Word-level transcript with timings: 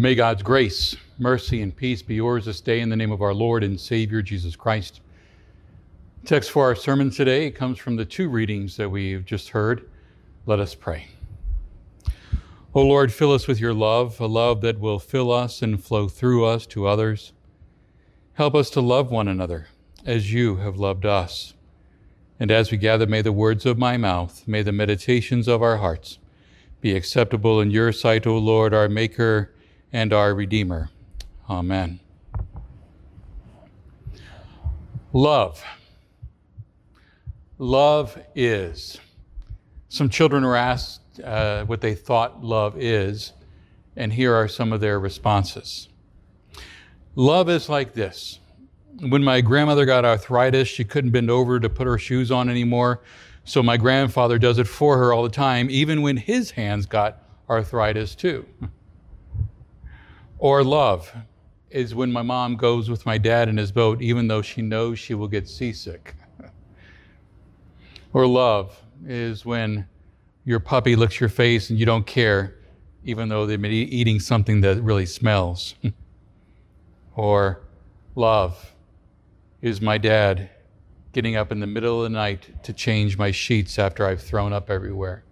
May 0.00 0.14
God's 0.14 0.42
grace, 0.42 0.96
mercy, 1.18 1.60
and 1.60 1.76
peace 1.76 2.00
be 2.00 2.14
yours 2.14 2.46
this 2.46 2.62
day 2.62 2.80
in 2.80 2.88
the 2.88 2.96
name 2.96 3.12
of 3.12 3.20
our 3.20 3.34
Lord 3.34 3.62
and 3.62 3.78
Savior 3.78 4.22
Jesus 4.22 4.56
Christ. 4.56 5.02
Text 6.24 6.50
for 6.50 6.64
our 6.64 6.74
sermon 6.74 7.10
today 7.10 7.50
comes 7.50 7.78
from 7.78 7.96
the 7.96 8.06
two 8.06 8.30
readings 8.30 8.78
that 8.78 8.88
we've 8.88 9.26
just 9.26 9.50
heard. 9.50 9.90
Let 10.46 10.58
us 10.58 10.74
pray. 10.74 11.08
O 12.72 12.80
Lord, 12.80 13.12
fill 13.12 13.30
us 13.30 13.46
with 13.46 13.60
your 13.60 13.74
love, 13.74 14.18
a 14.20 14.26
love 14.26 14.62
that 14.62 14.80
will 14.80 14.98
fill 14.98 15.30
us 15.30 15.60
and 15.60 15.84
flow 15.84 16.08
through 16.08 16.46
us 16.46 16.64
to 16.68 16.86
others. 16.86 17.34
Help 18.32 18.54
us 18.54 18.70
to 18.70 18.80
love 18.80 19.10
one 19.10 19.28
another 19.28 19.66
as 20.06 20.32
you 20.32 20.56
have 20.56 20.78
loved 20.78 21.04
us. 21.04 21.52
And 22.38 22.50
as 22.50 22.70
we 22.70 22.78
gather, 22.78 23.06
may 23.06 23.20
the 23.20 23.32
words 23.32 23.66
of 23.66 23.76
my 23.76 23.98
mouth, 23.98 24.48
may 24.48 24.62
the 24.62 24.72
meditations 24.72 25.46
of 25.46 25.62
our 25.62 25.76
hearts 25.76 26.18
be 26.80 26.96
acceptable 26.96 27.60
in 27.60 27.70
your 27.70 27.92
sight, 27.92 28.26
O 28.26 28.38
Lord, 28.38 28.72
our 28.72 28.88
Maker 28.88 29.52
and 29.92 30.12
our 30.12 30.34
Redeemer. 30.34 30.90
Amen. 31.48 32.00
Love. 35.12 35.62
Love 37.58 38.18
is. 38.34 39.00
Some 39.88 40.08
children 40.08 40.44
were 40.44 40.56
asked 40.56 41.20
uh, 41.20 41.64
what 41.64 41.80
they 41.80 41.94
thought 41.94 42.44
love 42.44 42.74
is, 42.78 43.32
and 43.96 44.12
here 44.12 44.34
are 44.34 44.48
some 44.48 44.72
of 44.72 44.80
their 44.80 45.00
responses. 45.00 45.88
Love 47.16 47.50
is 47.50 47.68
like 47.68 47.92
this 47.92 48.38
when 49.00 49.24
my 49.24 49.40
grandmother 49.40 49.86
got 49.86 50.04
arthritis, 50.04 50.68
she 50.68 50.84
couldn't 50.84 51.10
bend 51.10 51.30
over 51.30 51.58
to 51.58 51.68
put 51.68 51.86
her 51.86 51.98
shoes 51.98 52.30
on 52.30 52.48
anymore. 52.48 53.00
So 53.44 53.62
my 53.62 53.76
grandfather 53.76 54.38
does 54.38 54.58
it 54.58 54.68
for 54.68 54.98
her 54.98 55.12
all 55.12 55.22
the 55.22 55.30
time, 55.30 55.68
even 55.70 56.02
when 56.02 56.16
his 56.16 56.50
hands 56.50 56.86
got 56.86 57.22
arthritis 57.48 58.14
too. 58.14 58.46
or 60.40 60.64
love 60.64 61.14
is 61.70 61.94
when 61.94 62.10
my 62.10 62.22
mom 62.22 62.56
goes 62.56 62.88
with 62.88 63.04
my 63.04 63.18
dad 63.18 63.48
in 63.48 63.56
his 63.58 63.70
boat, 63.70 64.00
even 64.00 64.26
though 64.26 64.40
she 64.40 64.62
knows 64.62 64.98
she 64.98 65.14
will 65.14 65.28
get 65.28 65.46
seasick. 65.46 66.14
or 68.14 68.26
love 68.26 68.82
is 69.06 69.44
when 69.44 69.86
your 70.44 70.58
puppy 70.58 70.96
licks 70.96 71.20
your 71.20 71.28
face 71.28 71.68
and 71.68 71.78
you 71.78 71.84
don't 71.84 72.06
care, 72.06 72.56
even 73.04 73.28
though 73.28 73.44
they've 73.44 73.60
been 73.60 73.70
eating 73.70 74.18
something 74.18 74.62
that 74.62 74.82
really 74.82 75.04
smells. 75.04 75.74
or 77.14 77.60
love 78.14 78.74
is 79.60 79.82
my 79.82 79.98
dad 79.98 80.48
getting 81.12 81.36
up 81.36 81.52
in 81.52 81.60
the 81.60 81.66
middle 81.66 81.98
of 81.98 82.04
the 82.04 82.16
night 82.16 82.64
to 82.64 82.72
change 82.72 83.18
my 83.18 83.30
sheets 83.30 83.78
after 83.78 84.06
I've 84.06 84.22
thrown 84.22 84.54
up 84.54 84.70
everywhere. 84.70 85.22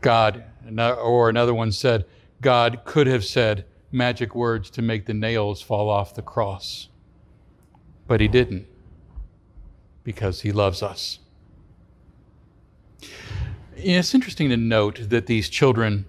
God, 0.00 0.44
or 0.78 1.28
another 1.28 1.54
one 1.54 1.72
said, 1.72 2.04
God 2.40 2.82
could 2.84 3.06
have 3.06 3.24
said 3.24 3.64
magic 3.92 4.34
words 4.34 4.70
to 4.70 4.82
make 4.82 5.06
the 5.06 5.14
nails 5.14 5.62
fall 5.62 5.88
off 5.88 6.14
the 6.14 6.22
cross, 6.22 6.88
but 8.06 8.20
he 8.20 8.28
didn't 8.28 8.66
because 10.04 10.42
he 10.42 10.52
loves 10.52 10.82
us. 10.82 11.18
It's 13.76 14.14
interesting 14.14 14.48
to 14.50 14.56
note 14.56 15.08
that 15.10 15.26
these 15.26 15.48
children 15.48 16.06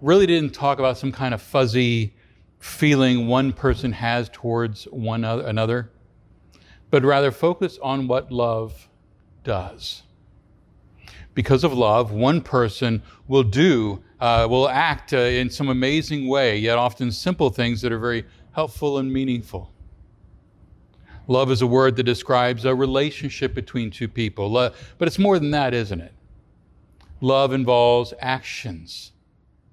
really 0.00 0.26
didn't 0.26 0.52
talk 0.54 0.78
about 0.78 0.98
some 0.98 1.12
kind 1.12 1.32
of 1.32 1.40
fuzzy 1.40 2.14
feeling 2.58 3.26
one 3.26 3.52
person 3.52 3.92
has 3.92 4.28
towards 4.32 4.84
one 4.84 5.24
another, 5.24 5.90
but 6.90 7.04
rather 7.04 7.30
focus 7.30 7.78
on 7.82 8.08
what 8.08 8.32
love 8.32 8.88
does. 9.44 10.02
Because 11.36 11.64
of 11.64 11.74
love, 11.74 12.12
one 12.12 12.40
person 12.40 13.02
will 13.28 13.42
do, 13.42 14.02
uh, 14.20 14.46
will 14.48 14.70
act 14.70 15.12
uh, 15.12 15.18
in 15.18 15.50
some 15.50 15.68
amazing 15.68 16.28
way, 16.28 16.56
yet 16.56 16.78
often 16.78 17.12
simple 17.12 17.50
things 17.50 17.82
that 17.82 17.92
are 17.92 17.98
very 17.98 18.24
helpful 18.52 18.96
and 18.96 19.12
meaningful. 19.12 19.70
Love 21.28 21.50
is 21.50 21.60
a 21.60 21.66
word 21.66 21.94
that 21.96 22.04
describes 22.04 22.64
a 22.64 22.74
relationship 22.74 23.54
between 23.54 23.90
two 23.90 24.08
people, 24.08 24.50
but 24.50 25.06
it's 25.06 25.18
more 25.18 25.38
than 25.38 25.50
that, 25.50 25.74
isn't 25.74 26.00
it? 26.00 26.14
Love 27.20 27.52
involves 27.52 28.14
actions 28.18 29.12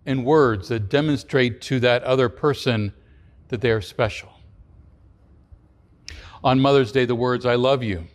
and 0.06 0.26
words 0.26 0.68
that 0.68 0.90
demonstrate 0.90 1.62
to 1.62 1.80
that 1.80 2.04
other 2.04 2.28
person 2.28 2.92
that 3.48 3.62
they 3.62 3.72
are 3.72 3.80
special. 3.80 4.34
On 6.44 6.60
Mother's 6.60 6.92
Day, 6.92 7.06
the 7.06 7.16
words, 7.16 7.46
I 7.46 7.56
love 7.56 7.84
you, 7.84 8.06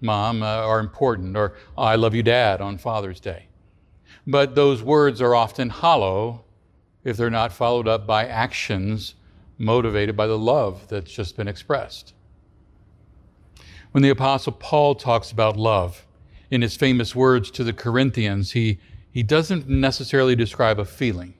Mom, 0.00 0.42
uh, 0.42 0.46
are 0.46 0.80
important, 0.80 1.36
or 1.36 1.54
I 1.76 1.96
love 1.96 2.14
you, 2.14 2.22
Dad, 2.22 2.60
on 2.60 2.78
Father's 2.78 3.20
Day. 3.20 3.46
But 4.26 4.54
those 4.54 4.82
words 4.82 5.20
are 5.20 5.34
often 5.34 5.70
hollow 5.70 6.44
if 7.04 7.16
they're 7.16 7.30
not 7.30 7.52
followed 7.52 7.88
up 7.88 8.06
by 8.06 8.26
actions 8.26 9.14
motivated 9.56 10.16
by 10.16 10.26
the 10.26 10.38
love 10.38 10.86
that's 10.88 11.10
just 11.10 11.36
been 11.36 11.48
expressed. 11.48 12.14
When 13.90 14.02
the 14.02 14.10
Apostle 14.10 14.52
Paul 14.52 14.94
talks 14.94 15.32
about 15.32 15.56
love 15.56 16.06
in 16.50 16.62
his 16.62 16.76
famous 16.76 17.14
words 17.14 17.50
to 17.52 17.64
the 17.64 17.72
Corinthians, 17.72 18.52
he, 18.52 18.78
he 19.10 19.22
doesn't 19.22 19.68
necessarily 19.68 20.36
describe 20.36 20.78
a 20.78 20.84
feeling 20.84 21.34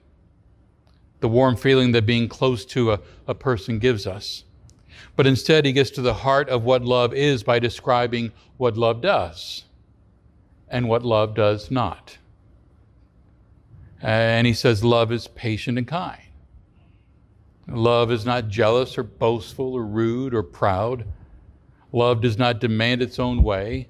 the 1.19 1.27
warm 1.27 1.55
feeling 1.55 1.91
that 1.91 2.05
being 2.05 2.27
close 2.27 2.65
to 2.65 2.93
a, 2.93 2.99
a 3.27 3.35
person 3.35 3.79
gives 3.79 4.07
us. 4.07 4.45
But 5.15 5.27
instead, 5.27 5.65
he 5.65 5.73
gets 5.73 5.89
to 5.91 6.01
the 6.01 6.13
heart 6.13 6.49
of 6.49 6.63
what 6.63 6.83
love 6.83 7.13
is 7.13 7.43
by 7.43 7.59
describing 7.59 8.31
what 8.57 8.77
love 8.77 9.01
does 9.01 9.63
and 10.69 10.87
what 10.87 11.03
love 11.03 11.35
does 11.35 11.71
not. 11.71 12.17
And 14.01 14.47
he 14.47 14.53
says, 14.53 14.83
Love 14.83 15.11
is 15.11 15.27
patient 15.27 15.77
and 15.77 15.87
kind. 15.87 16.21
Love 17.67 18.11
is 18.11 18.25
not 18.25 18.47
jealous 18.47 18.97
or 18.97 19.03
boastful 19.03 19.73
or 19.73 19.85
rude 19.85 20.33
or 20.33 20.43
proud. 20.43 21.05
Love 21.91 22.21
does 22.21 22.37
not 22.37 22.59
demand 22.59 23.01
its 23.01 23.19
own 23.19 23.43
way. 23.43 23.89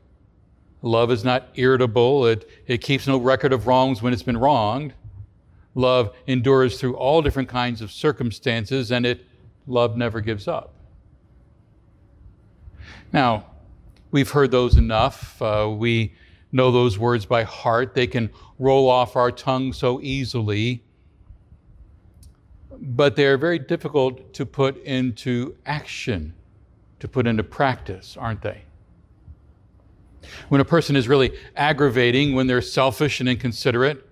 Love 0.81 1.11
is 1.11 1.23
not 1.23 1.49
irritable. 1.55 2.25
It, 2.25 2.49
it 2.67 2.79
keeps 2.79 3.07
no 3.07 3.17
record 3.17 3.53
of 3.53 3.67
wrongs 3.67 4.01
when 4.01 4.13
it's 4.13 4.23
been 4.23 4.37
wronged. 4.37 4.93
Love 5.75 6.15
endures 6.27 6.79
through 6.79 6.95
all 6.95 7.21
different 7.21 7.49
kinds 7.49 7.81
of 7.81 7.91
circumstances, 7.91 8.91
and 8.91 9.05
it 9.05 9.25
love 9.67 9.95
never 9.97 10.21
gives 10.21 10.47
up. 10.47 10.73
Now, 13.11 13.45
we've 14.11 14.29
heard 14.29 14.51
those 14.51 14.75
enough. 14.75 15.41
Uh, 15.41 15.73
we 15.75 16.13
know 16.51 16.71
those 16.71 16.97
words 16.97 17.25
by 17.25 17.43
heart. 17.43 17.93
They 17.93 18.07
can 18.07 18.29
roll 18.57 18.89
off 18.89 19.15
our 19.15 19.31
tongue 19.31 19.73
so 19.73 19.99
easily, 20.01 20.83
but 22.79 23.15
they're 23.15 23.37
very 23.37 23.59
difficult 23.59 24.33
to 24.33 24.45
put 24.45 24.81
into 24.83 25.55
action, 25.65 26.33
to 26.99 27.07
put 27.07 27.27
into 27.27 27.43
practice, 27.43 28.17
aren't 28.17 28.41
they? 28.41 28.63
When 30.49 30.61
a 30.61 30.65
person 30.65 30.95
is 30.95 31.07
really 31.07 31.37
aggravating, 31.55 32.35
when 32.35 32.47
they're 32.47 32.61
selfish 32.61 33.19
and 33.19 33.29
inconsiderate, 33.29 34.05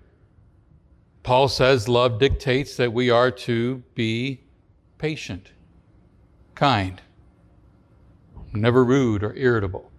Paul 1.23 1.49
says 1.49 1.89
love 1.89 2.19
dictates 2.19 2.77
that 2.77 2.93
we 2.93 3.09
are 3.09 3.29
to 3.31 3.83
be 3.95 4.39
patient, 4.97 5.51
kind, 6.55 7.01
never 8.61 8.83
rude 8.83 9.23
or 9.23 9.35
irritable. 9.35 9.91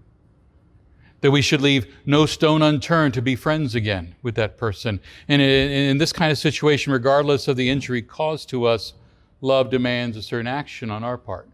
That 1.21 1.31
we 1.31 1.43
should 1.43 1.61
leave 1.61 1.93
no 2.07 2.27
stone 2.27 2.63
unturned 2.63 3.15
to 3.15 3.23
be 3.23 3.35
friends 3.35 3.75
again 3.75 4.15
with 4.23 4.37
that 4.37 4.57
person. 4.57 5.01
And 5.27 5.43
in, 5.43 5.99
this 5.99 6.13
kind 6.13 6.31
of 6.31 6.39
situation, 6.39 6.93
regardless 6.93 7.49
of 7.49 7.57
the 7.57 7.69
injury 7.69 8.03
caused 8.03 8.49
to 8.51 8.67
us, 8.67 8.95
love 9.41 9.71
demands 9.71 10.17
a 10.17 10.23
certain 10.23 10.47
action 10.47 10.91
on 10.91 11.03
our 11.03 11.19
part. 11.19 11.49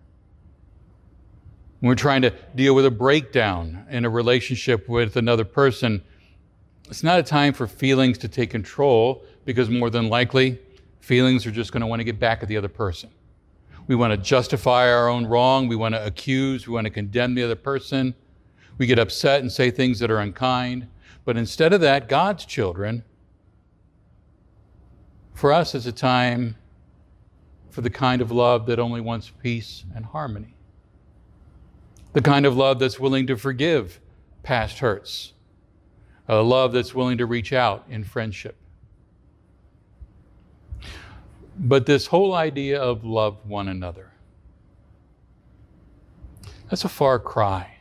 When 1.81 1.88
we're 1.88 1.94
trying 1.94 2.22
to 2.22 2.31
deal 2.54 2.75
with 2.75 2.87
a 2.87 2.91
breakdown 2.91 3.87
in 3.91 4.04
a 4.04 4.10
relationship 4.10 4.88
with 4.88 5.16
another 5.16 5.44
person, 5.44 6.03
it's 6.88 7.03
not 7.03 7.19
a 7.19 7.22
time 7.22 7.54
for 7.54 7.66
feelings 7.66 8.19
to 8.19 8.28
take 8.28 8.50
control 8.50 9.25
because 9.44 9.70
more 9.70 9.91
than 9.91 10.09
likely, 10.09 10.59
feelings 11.00 11.46
are 11.46 11.50
just 11.50 11.73
going 11.73 11.81
to 11.81 11.87
want 11.87 12.00
to 12.00 12.05
get 12.05 12.19
back 12.19 12.43
at 12.43 12.49
the 12.49 12.56
other 12.56 12.69
person. 12.69 13.11
We 13.86 13.94
want 13.94 14.12
to 14.12 14.16
justify 14.16 14.90
our 14.90 15.08
own 15.08 15.26
wrong. 15.26 15.69
We 15.69 15.76
want 15.76 15.94
to 15.94 16.04
accuse. 16.04 16.66
We 16.66 16.75
want 16.75 16.86
to 16.86 16.90
condemn 16.90 17.34
the 17.34 17.42
other 17.42 17.56
person. 17.56 18.14
We 18.78 18.86
get 18.86 18.98
upset 18.98 19.40
and 19.40 19.52
say 19.52 19.70
things 19.70 19.98
that 19.98 20.10
are 20.10 20.19
unkind. 20.19 20.88
But 21.25 21.36
instead 21.36 21.72
of 21.72 21.81
that, 21.82 22.08
God's 22.08 22.44
children, 22.44 23.04
for 25.34 25.52
us, 25.52 25.75
it's 25.75 25.86
a 25.86 25.92
time 25.92 26.56
for 27.70 27.81
the 27.81 27.90
kind 27.90 28.22
of 28.22 28.31
love 28.31 28.66
that 28.66 28.78
only 28.78 29.00
wants 29.00 29.31
peace 29.42 29.84
and 29.94 30.04
harmony. 30.04 30.54
The 32.12 32.22
kind 32.22 32.46
of 32.46 32.56
love 32.56 32.78
that's 32.78 33.00
willing 33.00 33.26
to 33.26 33.37
forgive 33.37 34.00
past 34.42 34.78
hurts 34.78 35.34
a 36.28 36.37
love 36.37 36.72
that's 36.72 36.94
willing 36.94 37.19
to 37.19 37.26
reach 37.26 37.52
out 37.52 37.84
in 37.88 38.04
friendship. 38.04 38.56
But 41.56 41.86
this 41.86 42.06
whole 42.06 42.34
idea 42.34 42.80
of 42.80 43.04
love 43.04 43.38
one 43.46 43.68
another, 43.68 44.10
that's 46.68 46.84
a 46.84 46.88
far 46.88 47.18
cry 47.18 47.76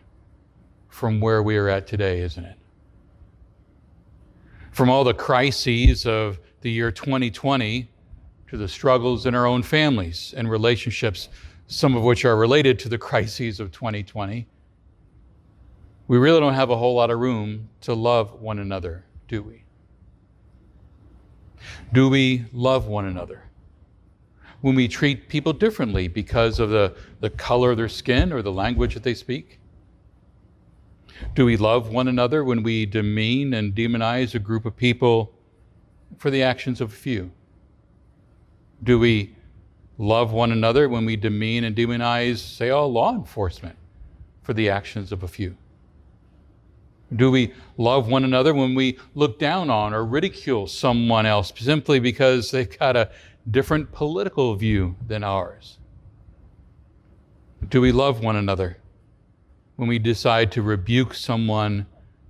from 0.89 1.19
where 1.19 1.41
we 1.41 1.57
are 1.57 1.69
at 1.69 1.87
today, 1.87 2.21
isn't 2.21 2.45
it? 2.45 2.57
From 4.71 4.89
all 4.89 5.03
the 5.03 5.13
crises 5.13 6.05
of 6.05 6.39
the 6.61 6.69
year 6.69 6.91
2020 6.91 7.89
to 8.47 8.57
the 8.57 8.67
struggles 8.67 9.25
in 9.25 9.33
our 9.33 9.47
own 9.47 9.63
families 9.63 10.33
and 10.37 10.49
relationships, 10.49 11.29
some 11.67 11.95
of 11.95 12.03
which 12.03 12.25
are 12.25 12.35
related 12.37 12.77
to 12.79 12.89
the 12.89 12.97
crises 12.97 13.59
of 13.59 13.71
2020, 13.71 14.47
we 16.07 16.17
really 16.17 16.39
don't 16.39 16.53
have 16.53 16.69
a 16.69 16.77
whole 16.77 16.95
lot 16.95 17.09
of 17.09 17.19
room 17.19 17.69
to 17.81 17.93
love 17.95 18.39
one 18.39 18.59
another, 18.59 19.03
do 19.27 19.41
we? 19.41 19.63
Do 21.91 22.09
we 22.09 22.45
love 22.53 22.87
one 22.87 23.05
another? 23.05 23.43
When 24.63 24.75
we 24.75 24.88
treat 24.88 25.27
people 25.27 25.51
differently 25.51 26.07
because 26.07 26.57
of 26.57 26.69
the, 26.69 26.95
the 27.19 27.30
color 27.30 27.71
of 27.71 27.77
their 27.77 27.89
skin 27.89 28.31
or 28.31 28.42
the 28.42 28.50
language 28.50 28.94
that 28.94 29.04
they 29.04 29.13
speak? 29.13 29.60
Do 31.36 31.44
we 31.44 31.57
love 31.57 31.89
one 31.89 32.07
another 32.07 32.45
when 32.45 32.63
we 32.63 32.86
demean 32.86 33.54
and 33.54 33.75
demonize 33.75 34.36
a 34.36 34.39
group 34.39 34.63
of 34.63 34.77
people 34.77 35.33
for 36.18 36.31
the 36.31 36.44
actions 36.44 36.80
of 36.80 36.94
a 36.94 36.95
few? 36.95 37.31
Do 38.81 38.98
we 38.98 39.36
love 39.98 40.31
one 40.31 40.54
another 40.54 40.88
when 40.88 41.04
we 41.04 41.18
demean 41.18 41.66
and 41.66 41.75
demonize, 41.75 42.38
say, 42.38 42.69
all 42.69 42.89
law 42.89 43.13
enforcement 43.13 43.75
for 44.44 44.54
the 44.54 44.69
actions 44.69 45.12
of 45.12 45.24
a 45.24 45.27
few? 45.27 45.57
Do 47.13 47.30
we 47.30 47.54
love 47.77 48.07
one 48.07 48.24
another 48.24 48.54
when 48.54 48.75
we 48.75 48.98
look 49.13 49.39
down 49.39 49.69
on 49.69 49.94
or 49.94 50.06
ridicule 50.06 50.68
someone 50.68 51.25
else 51.25 51.51
simply 51.54 52.00
because 52.00 52.51
they've 52.51 52.80
got 52.80 52.95
a 52.95 53.12
different 53.50 53.92
political 53.92 54.56
view 54.56 54.95
than 55.06 55.24
ours? 55.24 55.78
Do 57.69 57.81
we 57.81 57.92
love 57.92 58.22
one 58.22 58.36
another 58.36 58.78
when 59.75 59.88
we 59.88 60.00
decide 60.00 60.51
to 60.54 60.62
rebuke 60.62 61.13
someone 61.13 61.86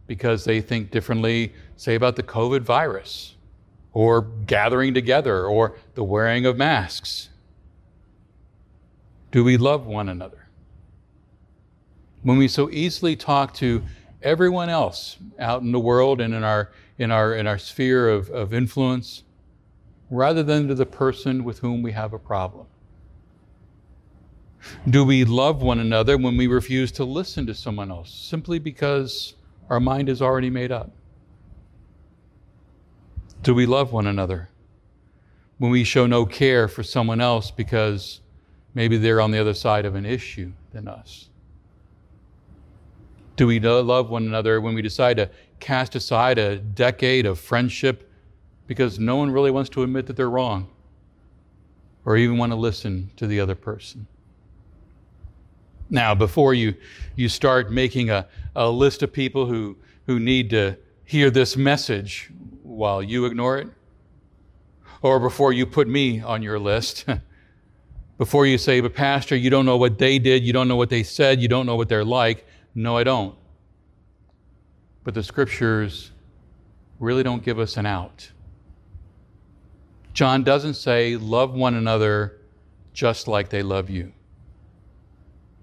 because 0.07 0.43
they 0.43 0.61
think 0.61 0.91
differently, 0.91 1.53
say 1.75 1.95
about 1.95 2.15
the 2.15 2.23
COVID 2.23 2.61
virus, 2.61 3.35
or 3.93 4.21
gathering 4.21 4.93
together, 4.93 5.45
or 5.45 5.75
the 5.95 6.03
wearing 6.03 6.45
of 6.45 6.57
masks? 6.57 7.29
Do 9.31 9.43
we 9.43 9.57
love 9.57 9.85
one 9.85 10.09
another? 10.09 10.47
When 12.21 12.37
we 12.37 12.47
so 12.47 12.69
easily 12.69 13.15
talk 13.15 13.53
to 13.55 13.83
everyone 14.21 14.69
else 14.69 15.17
out 15.39 15.61
in 15.61 15.71
the 15.71 15.79
world 15.79 16.21
and 16.21 16.33
in 16.33 16.43
our, 16.43 16.71
in 16.97 17.11
our, 17.11 17.35
in 17.35 17.47
our 17.47 17.57
sphere 17.57 18.09
of, 18.09 18.29
of 18.29 18.53
influence, 18.53 19.23
rather 20.13 20.43
than 20.43 20.67
to 20.67 20.75
the 20.75 20.85
person 20.85 21.43
with 21.43 21.59
whom 21.59 21.81
we 21.81 21.91
have 21.91 22.13
a 22.13 22.19
problem? 22.19 22.67
Do 24.89 25.03
we 25.03 25.25
love 25.25 25.61
one 25.61 25.79
another 25.79 26.17
when 26.17 26.37
we 26.37 26.47
refuse 26.47 26.91
to 26.93 27.03
listen 27.03 27.45
to 27.47 27.53
someone 27.53 27.91
else 27.91 28.13
simply 28.13 28.59
because 28.59 29.33
our 29.69 29.79
mind 29.79 30.07
is 30.07 30.21
already 30.21 30.49
made 30.49 30.71
up? 30.71 30.91
Do 33.41 33.53
we 33.53 33.65
love 33.65 33.91
one 33.91 34.07
another 34.07 34.49
when 35.57 35.71
we 35.71 35.83
show 35.83 36.05
no 36.05 36.25
care 36.25 36.67
for 36.67 36.83
someone 36.83 37.19
else 37.19 37.51
because 37.51 38.21
maybe 38.73 38.97
they're 38.97 39.19
on 39.19 39.31
the 39.31 39.39
other 39.39 39.53
side 39.53 39.85
of 39.85 39.95
an 39.95 40.05
issue 40.05 40.53
than 40.71 40.87
us? 40.87 41.29
Do 43.35 43.47
we 43.47 43.59
love 43.59 44.11
one 44.11 44.27
another 44.27 44.61
when 44.61 44.75
we 44.75 44.83
decide 44.83 45.17
to 45.17 45.29
cast 45.59 45.95
aside 45.95 46.37
a 46.37 46.57
decade 46.57 47.25
of 47.25 47.39
friendship 47.39 48.09
because 48.67 48.99
no 48.99 49.15
one 49.15 49.31
really 49.31 49.51
wants 49.51 49.69
to 49.71 49.83
admit 49.83 50.07
that 50.07 50.15
they're 50.15 50.29
wrong 50.29 50.69
or 52.05 52.17
even 52.17 52.37
want 52.37 52.51
to 52.51 52.55
listen 52.55 53.11
to 53.17 53.27
the 53.27 53.39
other 53.39 53.55
person? 53.55 54.07
Now, 55.89 56.15
before 56.15 56.53
you, 56.53 56.75
you 57.15 57.29
start 57.29 57.71
making 57.71 58.09
a, 58.09 58.27
a 58.55 58.69
list 58.69 59.03
of 59.03 59.13
people 59.13 59.45
who, 59.45 59.77
who 60.07 60.19
need 60.19 60.49
to 60.49 60.77
hear 61.05 61.29
this 61.29 61.55
message 61.55 62.31
while 62.63 63.03
you 63.03 63.25
ignore 63.25 63.59
it, 63.59 63.67
or 65.01 65.19
before 65.19 65.53
you 65.53 65.65
put 65.65 65.87
me 65.87 66.21
on 66.21 66.41
your 66.41 66.57
list, 66.57 67.05
before 68.17 68.45
you 68.45 68.57
say, 68.57 68.79
but 68.79 68.93
Pastor, 68.93 69.35
you 69.35 69.49
don't 69.49 69.65
know 69.65 69.77
what 69.77 69.97
they 69.97 70.17
did, 70.17 70.43
you 70.43 70.53
don't 70.53 70.67
know 70.67 70.75
what 70.75 70.89
they 70.89 71.03
said, 71.03 71.41
you 71.41 71.47
don't 71.47 71.65
know 71.65 71.75
what 71.75 71.89
they're 71.89 72.05
like. 72.05 72.47
No, 72.73 72.97
I 72.97 73.03
don't. 73.03 73.35
But 75.03 75.13
the 75.13 75.23
scriptures 75.23 76.11
really 76.99 77.23
don't 77.23 77.43
give 77.43 77.59
us 77.59 77.77
an 77.77 77.85
out. 77.85 78.31
John 80.13 80.43
doesn't 80.43 80.75
say, 80.75 81.17
love 81.17 81.53
one 81.53 81.73
another 81.75 82.39
just 82.93 83.27
like 83.27 83.49
they 83.49 83.63
love 83.63 83.89
you. 83.89 84.13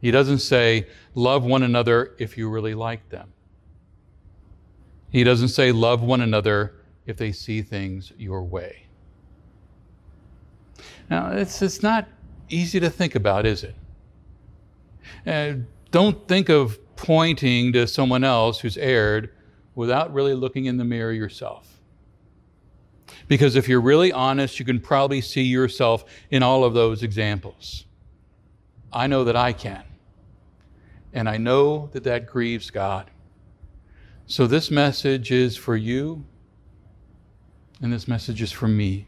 He 0.00 0.11
doesn't 0.11 0.38
say, 0.38 0.88
love 1.14 1.44
one 1.44 1.62
another 1.62 2.14
if 2.19 2.37
you 2.37 2.49
really 2.49 2.75
like 2.75 3.08
them. 3.11 3.32
He 5.11 5.25
doesn't 5.25 5.49
say, 5.49 5.73
love 5.73 6.02
one 6.02 6.20
another 6.20 6.75
if 7.06 7.17
they 7.17 7.32
see 7.32 7.62
things 7.62 8.12
your 8.17 8.43
way. 8.43 8.87
Now, 11.11 11.32
it's, 11.32 11.61
it's 11.62 11.82
not 11.82 12.08
easy 12.49 12.81
to 12.81 12.88
think 12.88 13.14
about, 13.14 13.47
is 13.47 13.64
it? 13.64 13.75
Uh, 15.26 15.64
don't 15.91 16.26
think 16.29 16.49
of 16.49 16.79
pointing 16.97 17.73
to 17.73 17.87
someone 17.87 18.25
else 18.25 18.61
who's 18.61 18.76
erred 18.76 19.31
without 19.75 20.12
really 20.12 20.35
looking 20.35 20.67
in 20.67 20.76
the 20.76 20.85
mirror 20.85 21.12
yourself. 21.12 21.69
Because 23.30 23.54
if 23.54 23.68
you're 23.68 23.80
really 23.80 24.10
honest, 24.10 24.58
you 24.58 24.64
can 24.64 24.80
probably 24.80 25.20
see 25.20 25.44
yourself 25.44 26.04
in 26.32 26.42
all 26.42 26.64
of 26.64 26.74
those 26.74 27.04
examples. 27.04 27.84
I 28.92 29.06
know 29.06 29.22
that 29.22 29.36
I 29.36 29.52
can. 29.52 29.84
And 31.12 31.28
I 31.28 31.36
know 31.36 31.90
that 31.92 32.02
that 32.02 32.26
grieves 32.26 32.72
God. 32.72 33.08
So 34.26 34.48
this 34.48 34.68
message 34.68 35.30
is 35.30 35.56
for 35.56 35.76
you, 35.76 36.24
and 37.80 37.92
this 37.92 38.08
message 38.08 38.42
is 38.42 38.50
for 38.50 38.66
me. 38.66 39.06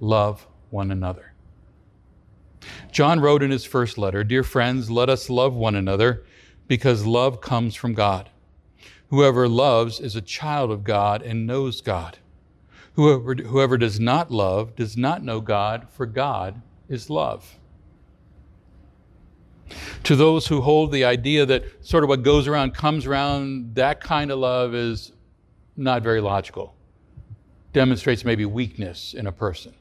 Love 0.00 0.48
one 0.70 0.90
another. 0.90 1.32
John 2.90 3.20
wrote 3.20 3.44
in 3.44 3.52
his 3.52 3.64
first 3.64 3.98
letter 3.98 4.24
Dear 4.24 4.42
friends, 4.42 4.90
let 4.90 5.08
us 5.08 5.30
love 5.30 5.54
one 5.54 5.76
another 5.76 6.24
because 6.66 7.06
love 7.06 7.40
comes 7.40 7.76
from 7.76 7.94
God. 7.94 8.30
Whoever 9.10 9.48
loves 9.48 10.00
is 10.00 10.16
a 10.16 10.20
child 10.20 10.72
of 10.72 10.82
God 10.82 11.22
and 11.22 11.46
knows 11.46 11.80
God. 11.80 12.18
Whoever, 12.94 13.34
whoever 13.34 13.78
does 13.78 13.98
not 13.98 14.30
love 14.30 14.76
does 14.76 14.96
not 14.96 15.22
know 15.22 15.40
God, 15.40 15.88
for 15.90 16.06
God 16.06 16.62
is 16.88 17.10
love 17.10 17.58
to 20.04 20.16
those 20.16 20.46
who 20.46 20.60
hold 20.60 20.92
the 20.92 21.04
idea 21.04 21.46
that 21.46 21.64
sort 21.84 22.04
of 22.04 22.08
what 22.08 22.22
goes 22.22 22.46
around 22.46 22.74
comes 22.74 23.06
around, 23.06 23.74
that 23.74 24.00
kind 24.00 24.30
of 24.30 24.38
love 24.38 24.74
is 24.74 25.12
not 25.76 26.02
very 26.02 26.20
logical. 26.20 26.74
Demonstrates 27.72 28.24
maybe 28.24 28.44
weakness 28.44 29.14
in 29.14 29.26
a 29.26 29.32
person. 29.32 29.74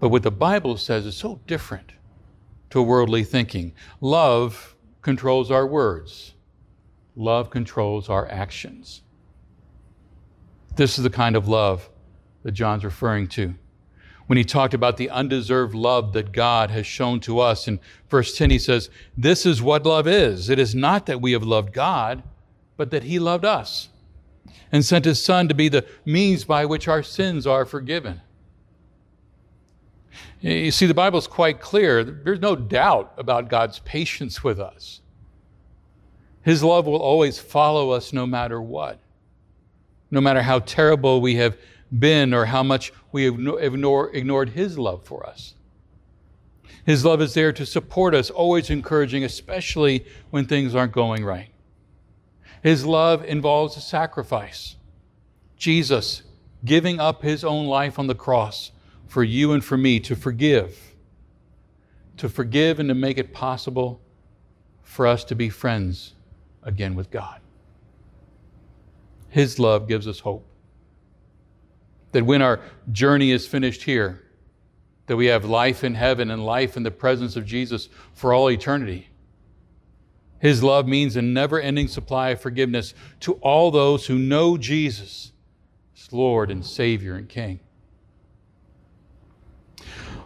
But 0.00 0.10
what 0.10 0.22
the 0.22 0.30
Bible 0.30 0.76
says 0.76 1.06
is 1.06 1.16
so 1.16 1.40
different 1.46 1.92
to 2.70 2.82
worldly 2.82 3.24
thinking. 3.24 3.72
Love 4.00 4.74
controls 5.00 5.50
our 5.50 5.66
words, 5.66 6.34
love 7.14 7.48
controls 7.50 8.08
our 8.08 8.28
actions. 8.28 9.02
This 10.76 10.98
is 10.98 11.04
the 11.04 11.10
kind 11.10 11.36
of 11.36 11.48
love 11.48 11.88
that 12.42 12.52
John's 12.52 12.84
referring 12.84 13.28
to 13.28 13.54
when 14.26 14.36
he 14.36 14.44
talked 14.44 14.74
about 14.74 14.96
the 14.96 15.10
undeserved 15.10 15.74
love 15.74 16.12
that 16.12 16.32
God 16.32 16.70
has 16.70 16.86
shown 16.86 17.20
to 17.20 17.40
us. 17.40 17.68
In 17.68 17.80
verse 18.08 18.36
10, 18.36 18.50
he 18.50 18.58
says, 18.58 18.90
This 19.16 19.46
is 19.46 19.62
what 19.62 19.86
love 19.86 20.06
is. 20.06 20.50
It 20.50 20.58
is 20.58 20.74
not 20.74 21.06
that 21.06 21.20
we 21.20 21.32
have 21.32 21.44
loved 21.44 21.72
God, 21.72 22.22
but 22.76 22.90
that 22.90 23.04
he 23.04 23.18
loved 23.18 23.44
us 23.44 23.88
and 24.72 24.84
sent 24.84 25.04
his 25.04 25.24
Son 25.24 25.48
to 25.48 25.54
be 25.54 25.68
the 25.68 25.86
means 26.04 26.44
by 26.44 26.64
which 26.64 26.88
our 26.88 27.02
sins 27.02 27.46
are 27.46 27.64
forgiven. 27.64 28.20
You 30.40 30.70
see, 30.70 30.86
the 30.86 30.94
Bible 30.94 31.18
is 31.18 31.26
quite 31.26 31.60
clear. 31.60 32.04
There's 32.04 32.40
no 32.40 32.56
doubt 32.56 33.14
about 33.16 33.48
God's 33.48 33.78
patience 33.80 34.44
with 34.44 34.60
us. 34.60 35.00
His 36.42 36.62
love 36.62 36.86
will 36.86 37.02
always 37.02 37.38
follow 37.38 37.90
us 37.90 38.12
no 38.12 38.26
matter 38.26 38.60
what, 38.60 39.00
no 40.16 40.22
matter 40.22 40.40
how 40.40 40.58
terrible 40.60 41.20
we 41.20 41.36
have 41.36 41.58
been 41.96 42.32
or 42.32 42.46
how 42.46 42.62
much 42.62 42.90
we 43.12 43.24
have 43.24 43.38
ignored 43.38 44.48
His 44.48 44.78
love 44.78 45.04
for 45.04 45.26
us. 45.26 45.54
His 46.86 47.04
love 47.04 47.20
is 47.20 47.34
there 47.34 47.52
to 47.52 47.66
support 47.66 48.14
us, 48.14 48.30
always 48.30 48.70
encouraging, 48.70 49.24
especially 49.24 50.06
when 50.30 50.46
things 50.46 50.74
aren't 50.74 50.92
going 50.92 51.22
right. 51.22 51.50
His 52.62 52.86
love 52.86 53.24
involves 53.24 53.76
a 53.76 53.80
sacrifice. 53.80 54.76
Jesus 55.58 56.22
giving 56.64 56.98
up 56.98 57.22
His 57.22 57.44
own 57.44 57.66
life 57.66 57.98
on 57.98 58.06
the 58.06 58.14
cross 58.14 58.72
for 59.06 59.22
you 59.22 59.52
and 59.52 59.62
for 59.62 59.76
me 59.76 60.00
to 60.00 60.16
forgive, 60.16 60.94
to 62.16 62.30
forgive 62.30 62.80
and 62.80 62.88
to 62.88 62.94
make 62.94 63.18
it 63.18 63.34
possible 63.34 64.00
for 64.82 65.06
us 65.06 65.24
to 65.24 65.34
be 65.34 65.50
friends 65.50 66.14
again 66.62 66.94
with 66.94 67.10
God. 67.10 67.40
His 69.28 69.58
love 69.58 69.88
gives 69.88 70.06
us 70.06 70.20
hope 70.20 70.46
that 72.12 72.24
when 72.24 72.40
our 72.40 72.60
journey 72.92 73.30
is 73.30 73.46
finished 73.46 73.82
here, 73.82 74.22
that 75.06 75.16
we 75.16 75.26
have 75.26 75.44
life 75.44 75.84
in 75.84 75.94
heaven 75.94 76.30
and 76.30 76.44
life 76.44 76.76
in 76.76 76.82
the 76.82 76.90
presence 76.90 77.36
of 77.36 77.44
Jesus 77.44 77.88
for 78.14 78.32
all 78.32 78.50
eternity. 78.50 79.08
His 80.38 80.62
love 80.62 80.86
means 80.86 81.16
a 81.16 81.22
never 81.22 81.60
ending 81.60 81.88
supply 81.88 82.30
of 82.30 82.40
forgiveness 82.40 82.94
to 83.20 83.34
all 83.34 83.70
those 83.70 84.06
who 84.06 84.18
know 84.18 84.56
Jesus 84.56 85.32
as 85.96 86.12
Lord 86.12 86.50
and 86.50 86.64
Savior 86.64 87.14
and 87.14 87.28
King. 87.28 87.60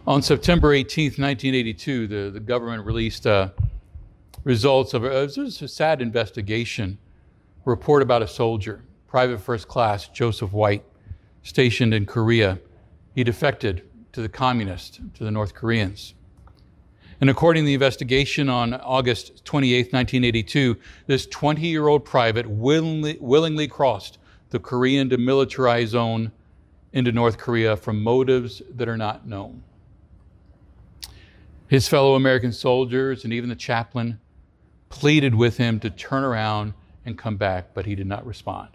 On 0.06 0.22
September 0.22 0.72
18, 0.72 1.04
1982, 1.04 2.06
the, 2.06 2.30
the 2.30 2.40
government 2.40 2.84
released 2.86 3.26
uh, 3.26 3.50
results 4.44 4.94
of 4.94 5.04
a, 5.04 5.24
a 5.24 5.28
sad 5.50 6.00
investigation 6.00 6.98
report 7.64 8.02
about 8.02 8.22
a 8.22 8.26
soldier, 8.26 8.82
Private 9.10 9.40
First 9.40 9.66
Class 9.66 10.06
Joseph 10.06 10.52
White, 10.52 10.84
stationed 11.42 11.92
in 11.92 12.06
Korea. 12.06 12.60
He 13.12 13.24
defected 13.24 13.82
to 14.12 14.22
the 14.22 14.28
communists, 14.28 15.00
to 15.14 15.24
the 15.24 15.32
North 15.32 15.52
Koreans. 15.52 16.14
And 17.20 17.28
according 17.28 17.64
to 17.64 17.66
the 17.66 17.74
investigation 17.74 18.48
on 18.48 18.72
August 18.72 19.44
28, 19.44 19.92
1982, 19.92 20.76
this 21.08 21.26
20 21.26 21.66
year 21.66 21.88
old 21.88 22.04
private 22.04 22.48
willingly, 22.48 23.18
willingly 23.20 23.66
crossed 23.66 24.18
the 24.50 24.60
Korean 24.60 25.10
demilitarized 25.10 25.88
zone 25.88 26.30
into 26.92 27.10
North 27.10 27.36
Korea 27.36 27.76
from 27.76 28.00
motives 28.02 28.62
that 28.76 28.88
are 28.88 28.96
not 28.96 29.26
known. 29.26 29.64
His 31.66 31.88
fellow 31.88 32.14
American 32.14 32.52
soldiers 32.52 33.24
and 33.24 33.32
even 33.32 33.48
the 33.48 33.56
chaplain 33.56 34.20
pleaded 34.88 35.34
with 35.34 35.56
him 35.56 35.80
to 35.80 35.90
turn 35.90 36.22
around 36.22 36.74
and 37.04 37.18
come 37.18 37.36
back, 37.36 37.74
but 37.74 37.86
he 37.86 37.96
did 37.96 38.06
not 38.06 38.24
respond. 38.24 38.68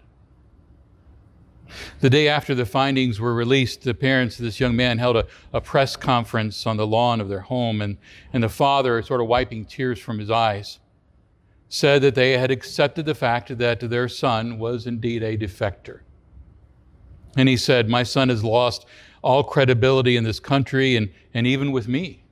The 2.00 2.10
day 2.10 2.28
after 2.28 2.54
the 2.54 2.66
findings 2.66 3.20
were 3.20 3.34
released, 3.34 3.82
the 3.82 3.94
parents 3.94 4.38
of 4.38 4.44
this 4.44 4.60
young 4.60 4.76
man 4.76 4.98
held 4.98 5.16
a, 5.16 5.26
a, 5.52 5.60
press 5.60 5.96
conference 5.96 6.66
on 6.66 6.76
the 6.76 6.86
lawn 6.86 7.20
of 7.20 7.28
their 7.28 7.40
home, 7.40 7.80
and, 7.80 7.98
and 8.32 8.42
the 8.42 8.48
father, 8.48 9.02
sort 9.02 9.20
of 9.20 9.26
wiping 9.26 9.64
tears 9.64 9.98
from 9.98 10.18
his 10.18 10.30
eyes, 10.30 10.78
said 11.68 12.02
that 12.02 12.14
they 12.14 12.38
had 12.38 12.50
accepted 12.50 13.06
the 13.06 13.14
fact 13.14 13.56
that 13.58 13.80
their 13.80 14.08
son 14.08 14.58
was 14.58 14.86
indeed 14.86 15.22
a 15.22 15.36
defector. 15.36 16.00
And 17.36 17.48
he 17.48 17.56
said, 17.56 17.88
My 17.88 18.02
son 18.02 18.28
has 18.28 18.42
lost 18.42 18.86
all 19.22 19.42
credibility 19.42 20.16
in 20.16 20.24
this 20.24 20.40
country 20.40 20.96
and, 20.96 21.10
and 21.34 21.46
even 21.46 21.72
with 21.72 21.88
me. 21.88 22.22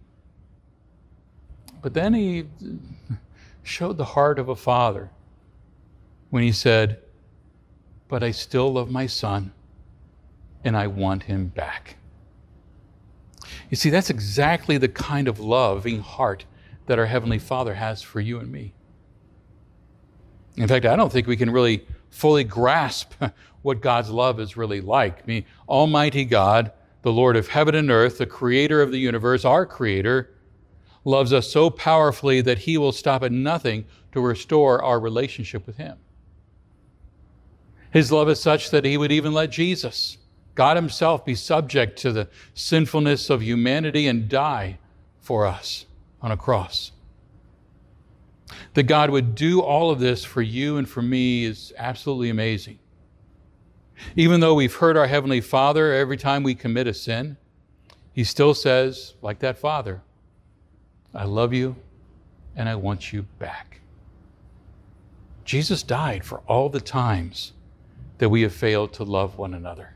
But 1.83 1.93
then 1.93 2.15
he 2.15 2.47
showed 3.63 3.99
the 3.99 4.05
heart 4.05 4.39
of 4.39 4.49
a 4.49 4.57
father 4.57 5.11
when 6.31 6.43
he 6.43 6.53
said, 6.53 7.01
But 8.15 8.23
I 8.23 8.31
still 8.31 8.75
love 8.75 8.93
my 8.93 9.09
son 9.09 9.53
and 10.63 10.77
I 10.77 10.87
want 10.87 11.25
him 11.25 11.49
back. 11.49 11.97
You 13.71 13.77
see, 13.77 13.91
that's 13.91 14.09
exactly 14.09 14.79
the 14.79 14.87
kind 14.87 15.27
of 15.27 15.41
loving 15.41 15.99
heart 15.99 16.45
that 16.87 17.01
our 17.01 17.07
Heavenly 17.07 17.41
Father 17.41 17.75
has 17.75 18.03
for 18.03 18.21
you 18.21 18.39
and 18.39 18.53
me. 18.53 18.73
In 20.57 20.69
fact, 20.69 20.87
I 20.87 20.95
don't 20.95 21.11
think 21.11 21.27
we 21.27 21.37
can 21.37 21.51
really 21.51 21.85
fully 22.09 22.45
grasp 22.45 23.15
what 23.63 23.81
God's 23.81 24.11
love 24.11 24.39
is 24.39 24.57
really 24.57 24.81
like. 24.81 25.19
I 25.19 25.27
mean, 25.27 25.45
Almighty 25.69 26.25
God, 26.25 26.71
the 27.03 27.13
Lord 27.13 27.35
of 27.35 27.49
heaven 27.49 27.75
and 27.75 27.91
earth, 27.91 28.19
the 28.19 28.27
creator 28.27 28.81
of 28.81 28.93
the 28.93 28.99
universe, 28.99 29.45
our 29.45 29.67
creator, 29.67 30.31
loves 31.05 31.33
us 31.33 31.51
so 31.51 31.69
powerfully 31.69 32.43
that 32.43 32.59
he 32.59 32.79
will 32.79 32.93
stop 32.93 33.25
at 33.25 33.33
nothing 33.33 33.87
to 34.13 34.21
restore 34.21 34.81
our 34.85 35.01
relationship 35.01 35.67
with 35.67 35.79
him. 35.79 35.99
His 37.95 38.11
love 38.11 38.29
is 38.29 38.41
such 38.41 38.71
that 38.71 38.85
he 38.85 38.97
would 38.97 39.13
even 39.13 39.33
let 39.33 39.53
Jesus, 39.53 40.19
God 40.57 40.77
himself, 40.77 41.25
be 41.25 41.37
subject 41.37 41.97
to 42.01 42.11
the 42.11 42.29
sinfulness 42.53 43.31
of 43.31 43.41
humanity 43.41 44.09
and 44.09 44.29
die 44.29 44.79
for 45.21 45.47
us 45.47 45.87
on 46.21 46.33
a 46.33 46.37
cross. 46.37 46.91
That 48.73 48.83
God 48.89 49.11
would 49.11 49.37
do 49.37 49.61
all 49.61 49.93
of 49.93 50.01
this 50.01 50.25
for 50.25 50.43
you 50.43 50.77
and 50.77 50.89
for 50.89 51.03
me 51.03 51.45
is 51.45 51.73
absolutely 51.79 52.31
amazing. 52.31 52.81
Even 54.17 54.41
though 54.41 54.55
we've 54.55 54.75
hurt 54.75 54.97
our 54.97 55.07
Heavenly 55.07 55.41
Father 55.41 55.93
every 55.93 56.17
time 56.17 56.43
we 56.43 56.57
commit 56.57 56.89
a 56.89 56.95
sin, 56.95 57.37
He 58.13 58.25
still 58.25 58.55
says, 58.55 59.15
like 59.23 59.39
that 59.39 59.57
Father, 59.57 60.03
I 61.15 61.27
love 61.27 61.53
you 61.53 61.77
and 62.57 62.69
I 62.69 62.75
want 62.75 63.13
you 63.13 63.23
back. 63.39 63.83
Jesus 65.45 65.85
died 65.85 66.25
for 66.25 66.41
all 66.49 66.69
the 66.69 66.81
times 66.81 67.53
that 68.19 68.29
we 68.29 68.43
have 68.43 68.53
failed 68.55 68.93
to 68.95 69.05
love 69.05 69.39
one 69.39 69.55
another. 69.55 69.95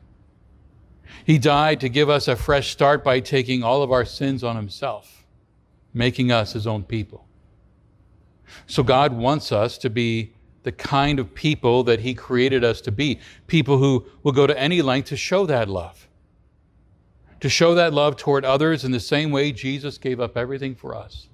He 1.24 1.38
died 1.38 1.80
to 1.80 1.88
give 1.88 2.08
us 2.08 2.28
a 2.28 2.36
fresh 2.36 2.70
start 2.70 3.02
by 3.02 3.20
taking 3.20 3.62
all 3.62 3.82
of 3.82 3.92
our 3.92 4.04
sins 4.04 4.44
on 4.44 4.56
Himself, 4.56 5.24
making 5.94 6.30
us 6.30 6.52
His 6.52 6.66
own 6.66 6.84
people. 6.84 7.26
So 8.66 8.82
God 8.82 9.12
wants 9.12 9.52
us 9.52 9.78
to 9.78 9.90
be 9.90 10.32
the 10.62 10.72
kind 10.72 11.18
of 11.18 11.34
people 11.34 11.84
that 11.84 12.00
He 12.00 12.14
created 12.14 12.64
us 12.64 12.80
to 12.82 12.92
be 12.92 13.20
people 13.46 13.78
who 13.78 14.06
will 14.22 14.32
go 14.32 14.46
to 14.46 14.58
any 14.58 14.82
length 14.82 15.08
to 15.08 15.16
show 15.16 15.46
that 15.46 15.68
love 15.68 16.08
to 17.40 17.48
show 17.48 17.74
that 17.74 17.92
love 17.92 18.16
toward 18.16 18.44
others 18.44 18.84
in 18.84 18.90
the 18.90 19.00
same 19.00 19.30
way 19.30 19.52
Jesus 19.52 19.98
gave 19.98 20.20
up 20.20 20.36
everything 20.36 20.74
for 20.74 20.94
us. 20.94 21.28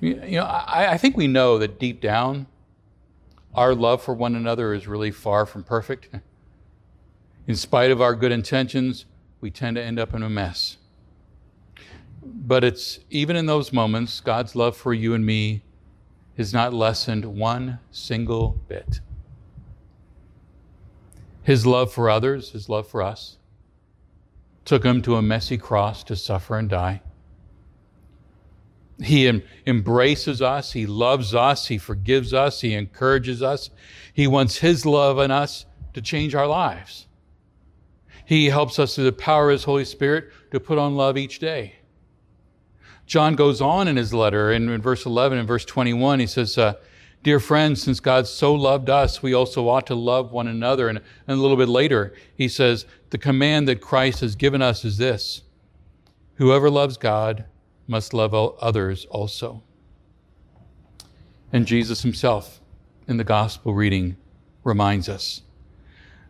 You 0.00 0.14
know, 0.14 0.44
I, 0.46 0.98
think 0.98 1.16
we 1.16 1.26
know 1.26 1.58
that 1.58 1.78
deep 1.78 2.00
down, 2.00 2.46
our 3.54 3.74
love 3.74 4.02
for 4.02 4.14
one 4.14 4.34
another 4.34 4.72
is 4.74 4.86
really 4.86 5.10
far 5.10 5.46
from 5.46 5.64
perfect. 5.64 6.08
In 7.46 7.56
spite 7.56 7.90
of 7.90 8.00
our 8.00 8.14
good 8.14 8.32
intentions, 8.32 9.06
we 9.40 9.50
tend 9.50 9.76
to 9.76 9.82
end 9.82 9.98
up 9.98 10.14
in 10.14 10.22
a 10.22 10.30
mess. 10.30 10.76
But 12.22 12.64
it's 12.64 13.00
even 13.10 13.36
in 13.36 13.46
those 13.46 13.72
moments, 13.72 14.20
God's 14.20 14.54
love 14.54 14.76
for 14.76 14.94
you 14.94 15.14
and 15.14 15.24
me 15.24 15.62
is 16.36 16.52
not 16.52 16.72
lessened 16.72 17.24
one 17.24 17.78
single 17.90 18.60
bit. 18.68 19.00
His 21.42 21.66
love 21.66 21.92
for 21.92 22.08
others, 22.08 22.50
His 22.50 22.68
love 22.68 22.86
for 22.86 23.02
us, 23.02 23.38
took 24.64 24.84
him 24.84 25.02
to 25.02 25.16
a 25.16 25.22
messy 25.22 25.58
cross 25.58 26.04
to 26.04 26.14
suffer 26.14 26.56
and 26.56 26.68
die. 26.68 27.02
He 29.02 29.28
em- 29.28 29.42
embraces 29.66 30.42
us, 30.42 30.72
He 30.72 30.86
loves 30.86 31.34
us, 31.34 31.68
He 31.68 31.78
forgives 31.78 32.34
us, 32.34 32.60
He 32.60 32.74
encourages 32.74 33.42
us. 33.42 33.70
He 34.12 34.26
wants 34.26 34.58
His 34.58 34.84
love 34.84 35.18
in 35.18 35.30
us 35.30 35.66
to 35.94 36.02
change 36.02 36.34
our 36.34 36.46
lives. 36.46 37.06
He 38.24 38.46
helps 38.46 38.78
us 38.78 38.94
through 38.94 39.04
the 39.04 39.12
power 39.12 39.50
of 39.50 39.54
His 39.54 39.64
Holy 39.64 39.84
Spirit 39.84 40.30
to 40.52 40.60
put 40.60 40.78
on 40.78 40.96
love 40.96 41.16
each 41.16 41.38
day. 41.38 41.76
John 43.10 43.34
goes 43.34 43.60
on 43.60 43.88
in 43.88 43.96
his 43.96 44.14
letter 44.14 44.52
in, 44.52 44.68
in 44.68 44.80
verse 44.80 45.04
11 45.04 45.36
and 45.36 45.48
verse 45.48 45.64
21. 45.64 46.20
He 46.20 46.28
says, 46.28 46.56
uh, 46.56 46.74
Dear 47.24 47.40
friends, 47.40 47.82
since 47.82 47.98
God 47.98 48.28
so 48.28 48.54
loved 48.54 48.88
us, 48.88 49.20
we 49.20 49.34
also 49.34 49.68
ought 49.68 49.88
to 49.88 49.96
love 49.96 50.30
one 50.30 50.46
another. 50.46 50.88
And, 50.88 50.98
and 50.98 51.38
a 51.38 51.42
little 51.42 51.56
bit 51.56 51.68
later, 51.68 52.14
he 52.36 52.46
says, 52.46 52.86
The 53.10 53.18
command 53.18 53.66
that 53.66 53.80
Christ 53.80 54.20
has 54.20 54.36
given 54.36 54.62
us 54.62 54.84
is 54.84 54.96
this 54.96 55.42
Whoever 56.34 56.70
loves 56.70 56.96
God 56.96 57.46
must 57.90 58.14
love 58.14 58.32
others 58.32 59.04
also. 59.06 59.64
And 61.52 61.66
Jesus 61.66 62.02
himself, 62.02 62.60
in 63.08 63.16
the 63.16 63.24
gospel 63.24 63.74
reading, 63.74 64.16
reminds 64.62 65.08
us 65.08 65.42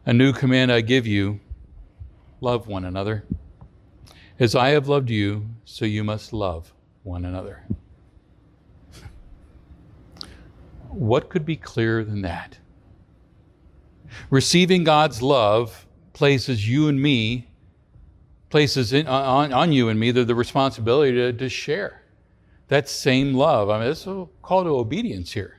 A 0.06 0.14
new 0.14 0.32
command 0.32 0.72
I 0.72 0.80
give 0.80 1.06
you 1.06 1.38
love 2.40 2.66
one 2.66 2.86
another. 2.86 3.24
As 4.38 4.54
I 4.54 4.70
have 4.70 4.88
loved 4.88 5.10
you, 5.10 5.50
so 5.66 5.84
you 5.84 6.02
must 6.02 6.32
love 6.32 6.72
one 7.02 7.26
another. 7.26 7.62
What 10.88 11.28
could 11.28 11.44
be 11.44 11.56
clearer 11.56 12.02
than 12.02 12.22
that? 12.22 12.56
Receiving 14.30 14.82
God's 14.82 15.20
love 15.20 15.86
places 16.14 16.66
you 16.66 16.88
and 16.88 17.00
me, 17.00 17.49
places 18.50 18.92
in, 18.92 19.06
on, 19.06 19.52
on 19.52 19.72
you 19.72 19.88
and 19.88 19.98
me 19.98 20.10
the, 20.10 20.24
the 20.24 20.34
responsibility 20.34 21.12
to, 21.12 21.32
to 21.32 21.48
share 21.48 22.02
that 22.68 22.88
same 22.88 23.34
love. 23.34 23.70
I 23.70 23.80
mean, 23.80 23.90
it's 23.90 24.06
a 24.06 24.26
call 24.42 24.64
to 24.64 24.70
obedience 24.70 25.32
here, 25.32 25.58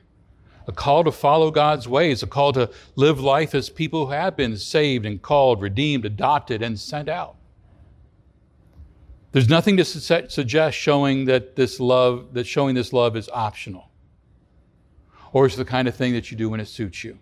a 0.66 0.72
call 0.72 1.04
to 1.04 1.12
follow 1.12 1.50
God's 1.50 1.88
ways, 1.88 2.22
a 2.22 2.26
call 2.26 2.52
to 2.52 2.70
live 2.94 3.20
life 3.20 3.54
as 3.54 3.68
people 3.68 4.06
who 4.06 4.12
have 4.12 4.36
been 4.36 4.56
saved 4.56 5.04
and 5.04 5.20
called, 5.20 5.60
redeemed, 5.60 6.04
adopted, 6.04 6.62
and 6.62 6.78
sent 6.78 7.08
out. 7.08 7.36
There's 9.32 9.48
nothing 9.48 9.78
to 9.78 9.84
su- 9.84 10.28
suggest 10.28 10.76
showing 10.76 11.24
that 11.24 11.56
this 11.56 11.80
love, 11.80 12.34
that 12.34 12.46
showing 12.46 12.74
this 12.74 12.92
love 12.92 13.16
is 13.16 13.28
optional 13.32 13.88
or 15.32 15.46
is 15.46 15.56
the 15.56 15.64
kind 15.64 15.88
of 15.88 15.94
thing 15.94 16.12
that 16.12 16.30
you 16.30 16.36
do 16.36 16.50
when 16.50 16.60
it 16.60 16.68
suits 16.68 17.02
you, 17.02 17.18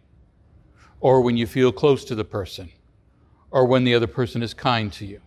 or 1.00 1.21
when 1.21 1.37
you 1.37 1.47
feel 1.47 1.71
close 1.71 2.05
to 2.05 2.15
the 2.15 2.25
person, 2.25 2.71
or 3.53 3.65
when 3.67 3.85
the 3.85 3.95
other 3.95 4.09
person 4.09 4.43
is 4.43 4.53
kind 4.53 4.93
to 4.93 5.07
you. 5.07 5.21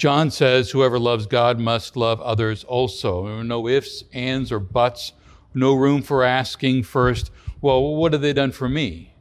John 0.00 0.30
says, 0.30 0.70
Whoever 0.70 0.98
loves 0.98 1.26
God 1.26 1.58
must 1.58 1.94
love 1.94 2.22
others 2.22 2.64
also. 2.64 3.42
No 3.42 3.68
ifs, 3.68 4.02
ands, 4.14 4.50
or 4.50 4.58
buts, 4.58 5.12
no 5.52 5.74
room 5.74 6.00
for 6.00 6.24
asking 6.24 6.84
first, 6.84 7.30
Well, 7.60 7.96
what 7.96 8.14
have 8.14 8.22
they 8.22 8.32
done 8.32 8.52
for 8.52 8.66
me? 8.66 9.12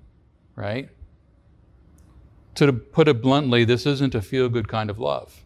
Right? 0.56 0.88
To 2.56 2.72
put 2.72 3.10
it 3.10 3.22
bluntly, 3.22 3.66
this 3.66 3.86
isn't 3.86 4.16
a 4.16 4.22
feel 4.22 4.48
good 4.48 4.70
kind 4.70 4.90
of 4.90 5.00
love. 5.00 5.44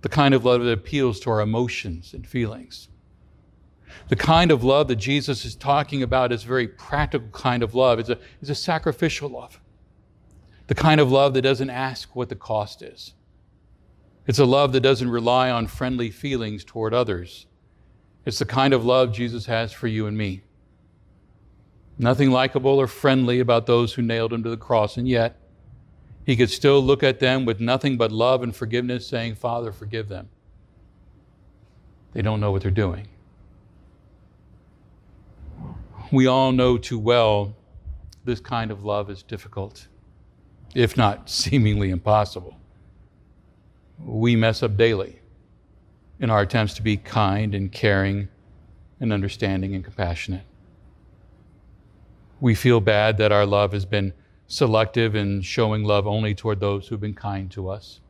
The 0.00 0.08
kind 0.08 0.34
of 0.34 0.44
love 0.44 0.64
that 0.64 0.72
appeals 0.72 1.20
to 1.20 1.30
our 1.30 1.40
emotions 1.40 2.12
and 2.12 2.26
feelings. 2.26 2.88
The 4.08 4.16
kind 4.16 4.50
of 4.50 4.64
love 4.64 4.88
that 4.88 4.96
Jesus 4.96 5.44
is 5.44 5.54
talking 5.54 6.02
about 6.02 6.32
is 6.32 6.42
a 6.42 6.48
very 6.48 6.66
practical 6.66 7.28
kind 7.28 7.62
of 7.62 7.72
love. 7.72 8.00
It's 8.00 8.08
a, 8.08 8.18
it's 8.40 8.50
a 8.50 8.56
sacrificial 8.56 9.28
love. 9.28 9.60
The 10.66 10.74
kind 10.74 11.00
of 11.00 11.12
love 11.12 11.34
that 11.34 11.42
doesn't 11.42 11.70
ask 11.70 12.16
what 12.16 12.30
the 12.30 12.34
cost 12.34 12.82
is. 12.82 13.14
It's 14.28 14.38
a 14.38 14.44
love 14.44 14.72
that 14.72 14.80
doesn't 14.80 15.08
rely 15.08 15.50
on 15.50 15.66
friendly 15.66 16.10
feelings 16.10 16.62
toward 16.62 16.92
others. 16.92 17.46
It's 18.26 18.38
the 18.38 18.44
kind 18.44 18.74
of 18.74 18.84
love 18.84 19.10
Jesus 19.10 19.46
has 19.46 19.72
for 19.72 19.86
you 19.86 20.06
and 20.06 20.18
me. 20.18 20.42
Nothing 21.98 22.30
likable 22.30 22.78
or 22.78 22.86
friendly 22.86 23.40
about 23.40 23.64
those 23.64 23.94
who 23.94 24.02
nailed 24.02 24.34
him 24.34 24.42
to 24.42 24.50
the 24.50 24.58
cross, 24.58 24.98
and 24.98 25.08
yet 25.08 25.40
he 26.26 26.36
could 26.36 26.50
still 26.50 26.82
look 26.82 27.02
at 27.02 27.20
them 27.20 27.46
with 27.46 27.58
nothing 27.58 27.96
but 27.96 28.12
love 28.12 28.42
and 28.42 28.54
forgiveness, 28.54 29.06
saying, 29.06 29.34
Father, 29.34 29.72
forgive 29.72 30.08
them. 30.08 30.28
They 32.12 32.20
don't 32.20 32.38
know 32.38 32.52
what 32.52 32.60
they're 32.60 32.70
doing. 32.70 33.08
We 36.12 36.26
all 36.26 36.52
know 36.52 36.76
too 36.76 36.98
well 36.98 37.56
this 38.26 38.40
kind 38.40 38.70
of 38.70 38.84
love 38.84 39.08
is 39.08 39.22
difficult, 39.22 39.88
if 40.74 40.98
not 40.98 41.30
seemingly 41.30 41.88
impossible. 41.88 42.57
We 44.04 44.36
mess 44.36 44.62
up 44.62 44.76
daily 44.76 45.20
in 46.20 46.30
our 46.30 46.40
attempts 46.42 46.74
to 46.74 46.82
be 46.82 46.96
kind 46.96 47.54
and 47.54 47.70
caring 47.70 48.28
and 49.00 49.12
understanding 49.12 49.74
and 49.74 49.84
compassionate. 49.84 50.44
We 52.40 52.54
feel 52.54 52.80
bad 52.80 53.18
that 53.18 53.32
our 53.32 53.46
love 53.46 53.72
has 53.72 53.84
been 53.84 54.12
selective 54.46 55.14
in 55.14 55.42
showing 55.42 55.84
love 55.84 56.06
only 56.06 56.34
toward 56.34 56.60
those 56.60 56.88
who've 56.88 57.00
been 57.00 57.14
kind 57.14 57.50
to 57.52 57.68
us. 57.68 58.00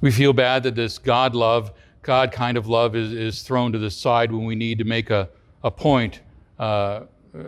We 0.00 0.10
feel 0.10 0.32
bad 0.32 0.62
that 0.62 0.74
this 0.74 0.98
God 0.98 1.34
love, 1.34 1.72
God 2.02 2.32
kind 2.32 2.56
of 2.56 2.68
love, 2.68 2.94
is, 2.94 3.12
is 3.12 3.42
thrown 3.42 3.72
to 3.72 3.78
the 3.78 3.90
side 3.90 4.30
when 4.32 4.44
we 4.44 4.54
need 4.54 4.78
to 4.78 4.84
make 4.84 5.10
a, 5.10 5.28
a 5.62 5.70
point 5.70 6.20
uh, 6.58 7.02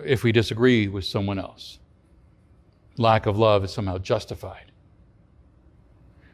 if 0.05 0.25
we 0.25 0.33
disagree 0.33 0.89
with 0.89 1.05
someone 1.05 1.39
else. 1.39 1.79
Lack 2.97 3.27
of 3.27 3.39
love 3.39 3.65
is 3.65 3.73
somehow 3.73 3.99
justified. 3.99 4.70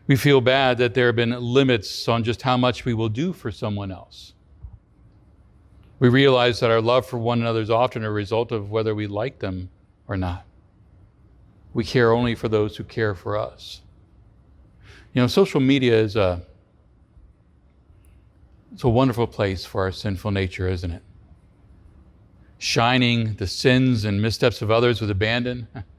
We 0.07 0.17
feel 0.17 0.41
bad 0.41 0.79
that 0.79 0.95
there 0.95 1.07
have 1.07 1.17
been 1.17 1.31
limits 1.41 2.07
on 2.09 2.23
just 2.23 2.43
how 2.43 2.57
much 2.57 2.85
we 2.85 2.95
will 2.95 3.09
do 3.09 3.33
for 3.33 3.51
someone 3.51 3.91
else. 3.91 4.35
We 5.99 6.09
realize 6.09 6.61
that 6.61 6.71
our 6.71 6.81
love 6.81 7.07
for 7.07 7.19
one 7.19 7.41
another 7.41 7.61
is 7.61 7.71
often 7.71 8.05
a 8.05 8.11
result 8.11 8.53
of 8.53 8.71
whether 8.71 8.95
we 8.95 9.07
like 9.07 9.39
them 9.41 9.71
or 10.07 10.17
not. 10.17 10.45
We 11.75 11.85
care 11.85 12.13
only 12.13 12.35
for 12.35 12.49
those 12.49 12.77
who 12.77 12.85
care 12.85 13.15
for 13.15 13.37
us. 13.37 13.81
You 15.13 15.23
know, 15.23 15.27
social 15.27 15.61
media 15.61 15.99
is 15.99 16.15
a 16.17 16.43
it's 18.73 18.85
a 18.85 18.89
wonderful 18.89 19.27
place 19.27 19.65
for 19.65 19.83
our 19.83 19.93
sinful 19.93 20.33
nature, 20.33 20.69
isn't 20.69 20.91
it? 20.91 21.03
Shining 22.59 23.35
the 23.35 23.47
sins 23.47 24.05
and 24.05 24.21
missteps 24.21 24.61
of 24.61 24.71
others 24.71 25.01
with 25.01 25.11
abandon. 25.11 25.69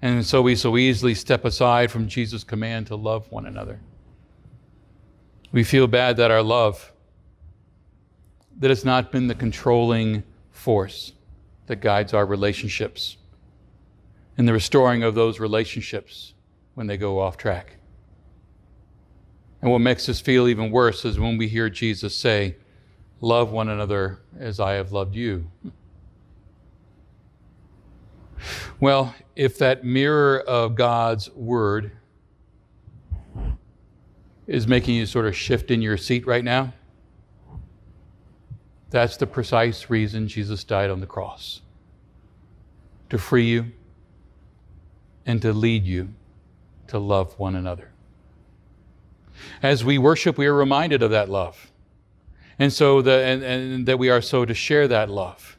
And 0.00 0.24
so 0.24 0.42
we 0.42 0.54
so 0.54 0.76
easily 0.76 1.14
step 1.14 1.44
aside 1.44 1.90
from 1.90 2.08
Jesus' 2.08 2.44
command 2.44 2.86
to 2.88 2.96
love 2.96 3.30
one 3.30 3.46
another. 3.46 3.80
We 5.50 5.64
feel 5.64 5.86
bad 5.86 6.16
that 6.18 6.30
our 6.30 6.42
love 6.42 6.92
that 8.58 8.70
has 8.70 8.84
not 8.84 9.10
been 9.12 9.26
the 9.26 9.34
controlling 9.34 10.22
force 10.50 11.12
that 11.66 11.80
guides 11.80 12.12
our 12.12 12.26
relationships 12.26 13.16
and 14.36 14.46
the 14.46 14.52
restoring 14.52 15.02
of 15.02 15.14
those 15.14 15.40
relationships 15.40 16.34
when 16.74 16.86
they 16.86 16.96
go 16.96 17.20
off 17.20 17.36
track. 17.36 17.76
And 19.60 19.70
what 19.70 19.80
makes 19.80 20.08
us 20.08 20.20
feel 20.20 20.46
even 20.46 20.70
worse 20.70 21.04
is 21.04 21.18
when 21.18 21.36
we 21.36 21.48
hear 21.48 21.68
Jesus 21.68 22.14
say, 22.14 22.56
Love 23.20 23.50
one 23.50 23.68
another 23.68 24.20
as 24.38 24.60
I 24.60 24.74
have 24.74 24.92
loved 24.92 25.16
you. 25.16 25.50
Well, 28.80 29.14
if 29.34 29.58
that 29.58 29.84
mirror 29.84 30.38
of 30.38 30.76
God's 30.76 31.30
word 31.30 31.92
is 34.46 34.68
making 34.68 34.94
you 34.94 35.06
sort 35.06 35.26
of 35.26 35.36
shift 35.36 35.70
in 35.70 35.82
your 35.82 35.96
seat 35.96 36.26
right 36.26 36.44
now, 36.44 36.72
that's 38.90 39.16
the 39.16 39.26
precise 39.26 39.90
reason 39.90 40.28
Jesus 40.28 40.62
died 40.64 40.90
on 40.90 41.00
the 41.00 41.06
cross 41.06 41.60
to 43.10 43.18
free 43.18 43.46
you 43.46 43.72
and 45.26 45.42
to 45.42 45.52
lead 45.52 45.84
you 45.84 46.14
to 46.86 46.98
love 46.98 47.38
one 47.38 47.54
another. 47.54 47.90
As 49.60 49.84
we 49.84 49.98
worship, 49.98 50.38
we 50.38 50.46
are 50.46 50.54
reminded 50.54 51.02
of 51.02 51.10
that 51.10 51.28
love. 51.28 51.70
And 52.58 52.72
so 52.72 53.02
the, 53.02 53.12
and, 53.12 53.42
and 53.42 53.86
that 53.86 53.98
we 53.98 54.08
are 54.08 54.22
so 54.22 54.44
to 54.44 54.54
share 54.54 54.88
that 54.88 55.10
love. 55.10 55.57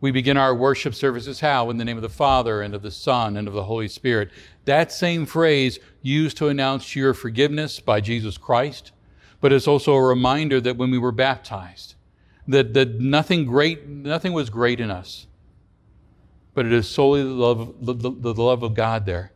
We 0.00 0.10
begin 0.10 0.38
our 0.38 0.54
worship 0.54 0.94
services 0.94 1.40
how? 1.40 1.68
In 1.68 1.76
the 1.76 1.84
name 1.84 1.98
of 1.98 2.02
the 2.02 2.08
Father 2.08 2.62
and 2.62 2.74
of 2.74 2.80
the 2.80 2.90
Son 2.90 3.36
and 3.36 3.46
of 3.46 3.52
the 3.52 3.64
Holy 3.64 3.88
Spirit. 3.88 4.30
That 4.64 4.90
same 4.90 5.26
phrase 5.26 5.78
used 6.00 6.38
to 6.38 6.48
announce 6.48 6.96
your 6.96 7.12
forgiveness 7.12 7.80
by 7.80 8.00
Jesus 8.00 8.38
Christ, 8.38 8.92
but 9.40 9.52
it's 9.52 9.68
also 9.68 9.94
a 9.94 10.02
reminder 10.02 10.60
that 10.60 10.78
when 10.78 10.90
we 10.90 10.98
were 10.98 11.12
baptized, 11.12 11.96
that, 12.48 12.72
that 12.72 12.98
nothing 12.98 13.44
great, 13.44 13.86
nothing 13.86 14.32
was 14.32 14.48
great 14.48 14.80
in 14.80 14.90
us. 14.90 15.26
But 16.54 16.64
it 16.64 16.72
is 16.72 16.88
solely 16.88 17.22
the 17.22 17.28
love, 17.28 17.74
the, 17.80 17.94
the, 17.94 18.34
love 18.34 18.62
of 18.62 18.74
God 18.74 19.04
there, 19.04 19.32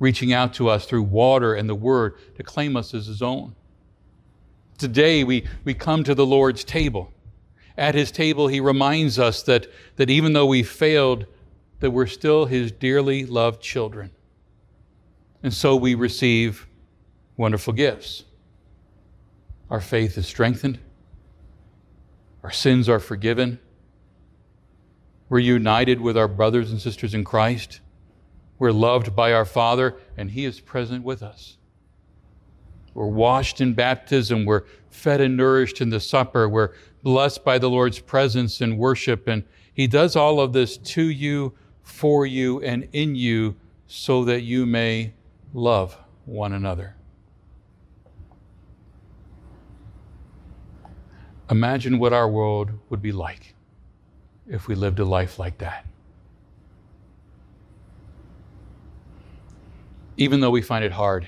reaching 0.00 0.32
out 0.32 0.54
to 0.54 0.68
us 0.68 0.86
through 0.86 1.04
water 1.04 1.54
and 1.54 1.68
the 1.68 1.74
Word 1.74 2.16
to 2.36 2.42
claim 2.42 2.76
us 2.76 2.94
as 2.94 3.06
His 3.06 3.22
own. 3.22 3.54
Today 4.76 5.22
we, 5.22 5.46
we 5.64 5.72
come 5.72 6.02
to 6.04 6.14
the 6.14 6.26
Lord's 6.26 6.64
table. 6.64 7.12
At 7.80 7.96
His 7.96 8.12
table, 8.12 8.46
He 8.46 8.60
reminds 8.60 9.18
us 9.18 9.42
that, 9.42 9.66
that 9.96 10.08
even 10.08 10.34
though 10.34 10.46
we 10.46 10.62
failed, 10.62 11.26
that 11.80 11.90
we're 11.90 12.06
still 12.06 12.44
His 12.44 12.70
dearly 12.70 13.26
loved 13.26 13.60
children. 13.60 14.12
And 15.42 15.52
so 15.52 15.74
we 15.74 15.96
receive 15.96 16.68
wonderful 17.36 17.72
gifts. 17.72 18.22
Our 19.68 19.80
faith 19.80 20.16
is 20.16 20.28
strengthened 20.28 20.78
our 22.42 22.50
sins 22.50 22.88
are 22.88 23.00
forgiven. 23.00 23.58
We're 25.28 25.40
united 25.40 26.00
with 26.00 26.16
our 26.16 26.28
brothers 26.28 26.70
and 26.70 26.80
sisters 26.80 27.14
in 27.14 27.24
Christ. 27.24 27.80
We're 28.58 28.72
loved 28.72 29.14
by 29.14 29.32
our 29.32 29.44
Father, 29.44 29.96
and 30.16 30.30
He 30.30 30.44
is 30.44 30.60
present 30.60 31.04
with 31.04 31.22
us. 31.22 31.56
We're 32.94 33.06
washed 33.06 33.60
in 33.60 33.74
baptism. 33.74 34.44
We're 34.44 34.64
fed 34.90 35.20
and 35.20 35.36
nourished 35.36 35.80
in 35.80 35.90
the 35.90 36.00
supper. 36.00 36.48
We're 36.48 36.72
blessed 37.02 37.44
by 37.44 37.58
the 37.58 37.70
Lord's 37.70 37.98
presence 37.98 38.60
and 38.60 38.78
worship. 38.78 39.28
And 39.28 39.44
He 39.72 39.86
does 39.86 40.16
all 40.16 40.40
of 40.40 40.52
this 40.52 40.76
to 40.76 41.02
you, 41.02 41.54
for 41.82 42.26
you, 42.26 42.60
and 42.62 42.88
in 42.92 43.14
you 43.14 43.56
so 43.86 44.24
that 44.24 44.42
you 44.42 44.66
may 44.66 45.12
love 45.52 45.96
one 46.24 46.52
another. 46.52 46.94
Imagine 51.50 51.98
what 51.98 52.12
our 52.12 52.28
world 52.28 52.70
would 52.90 53.02
be 53.02 53.10
like 53.10 53.54
if 54.48 54.68
we 54.68 54.76
lived 54.76 55.00
a 55.00 55.04
life 55.04 55.38
like 55.38 55.58
that. 55.58 55.84
Even 60.16 60.40
though 60.40 60.50
we 60.50 60.62
find 60.62 60.84
it 60.84 60.92
hard 60.92 61.26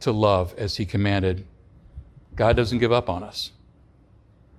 to 0.00 0.12
love 0.12 0.54
as 0.58 0.76
He 0.76 0.84
commanded, 0.84 1.46
God 2.36 2.56
doesn't 2.56 2.78
give 2.78 2.92
up 2.92 3.08
on 3.08 3.22
us. 3.22 3.52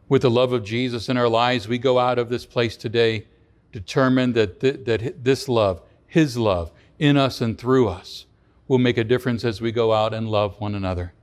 With 0.07 0.21
the 0.21 0.29
love 0.29 0.53
of 0.53 0.63
Jesus 0.63 1.09
in 1.09 1.17
our 1.17 1.29
lives, 1.29 1.67
we 1.67 1.77
go 1.77 1.99
out 1.99 2.19
of 2.19 2.29
this 2.29 2.45
place 2.45 2.77
today 2.77 3.27
determined 3.71 4.35
that, 4.35 4.59
th- 4.59 4.85
that 4.85 5.23
this 5.23 5.49
love, 5.49 5.81
His 6.07 6.37
love, 6.37 6.71
in 6.99 7.17
us 7.17 7.41
and 7.41 7.57
through 7.57 7.87
us, 7.87 8.25
will 8.67 8.77
make 8.77 8.97
a 8.97 9.03
difference 9.03 9.43
as 9.43 9.61
we 9.61 9.71
go 9.71 9.93
out 9.93 10.13
and 10.13 10.29
love 10.29 10.59
one 10.59 10.75
another. 10.75 11.13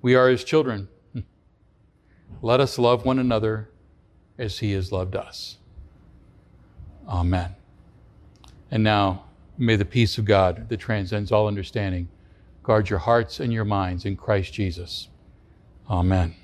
We 0.00 0.14
are 0.14 0.28
His 0.28 0.44
children. 0.44 0.88
Let 2.42 2.60
us 2.60 2.78
love 2.78 3.04
one 3.04 3.18
another 3.18 3.70
as 4.38 4.58
he 4.58 4.72
has 4.72 4.92
loved 4.92 5.16
us. 5.16 5.58
Amen. 7.08 7.54
And 8.70 8.82
now, 8.82 9.24
may 9.58 9.76
the 9.76 9.84
peace 9.84 10.18
of 10.18 10.24
God 10.24 10.68
that 10.68 10.78
transcends 10.78 11.30
all 11.30 11.46
understanding 11.46 12.08
guard 12.62 12.88
your 12.88 13.00
hearts 13.00 13.40
and 13.40 13.52
your 13.52 13.64
minds 13.64 14.04
in 14.04 14.16
Christ 14.16 14.52
Jesus. 14.52 15.08
Amen. 15.90 16.34